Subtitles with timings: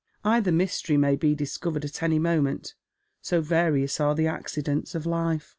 [0.23, 2.73] Either mystery may be discovered at any moment,
[3.21, 5.49] so various are the accidents of life.